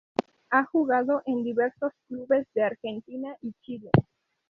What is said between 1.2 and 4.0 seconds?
en diversos clubes de Argentina y Chile.